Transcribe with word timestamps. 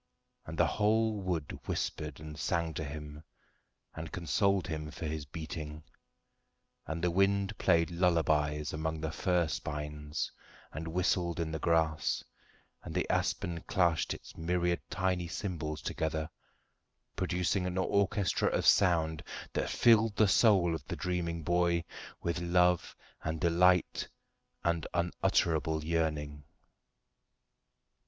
And 0.47 0.57
the 0.57 0.65
whole 0.65 1.21
wood 1.21 1.59
whispered 1.67 2.19
and 2.19 2.35
sang 2.35 2.73
to 2.73 2.83
him 2.83 3.21
and 3.93 4.11
consoled 4.11 4.65
him 4.65 4.89
for 4.89 5.05
his 5.05 5.25
beating, 5.25 5.83
and 6.87 7.03
the 7.03 7.11
wind 7.11 7.55
played 7.59 7.91
lullabies 7.91 8.73
among 8.73 8.99
the 9.01 9.11
fir 9.11 9.47
spines 9.47 10.31
and 10.71 10.87
whistled 10.87 11.39
in 11.39 11.51
the 11.51 11.59
grass, 11.59 12.23
and 12.81 12.95
the 12.95 13.07
aspen 13.11 13.61
clashed 13.67 14.11
its 14.11 14.35
myriad 14.35 14.81
tiny 14.89 15.27
cymbals 15.27 15.83
together, 15.83 16.31
producing 17.15 17.67
an 17.67 17.77
orchestra 17.77 18.49
of 18.49 18.65
sound 18.65 19.21
that 19.53 19.69
filled 19.69 20.15
the 20.15 20.27
soul 20.27 20.73
of 20.73 20.83
the 20.87 20.95
dreaming 20.95 21.43
boy 21.43 21.83
with 22.23 22.39
love 22.39 22.95
and 23.23 23.39
delight 23.39 24.07
and 24.63 24.87
unutterable 24.95 25.85
yearning. 25.85 26.43